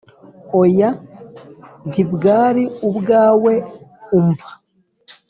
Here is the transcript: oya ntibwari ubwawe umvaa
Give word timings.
oya 0.61 0.89
ntibwari 1.89 2.63
ubwawe 2.87 3.53
umvaa 4.17 4.55